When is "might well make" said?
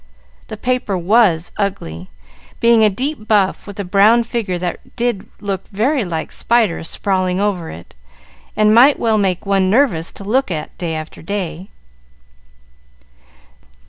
8.73-9.45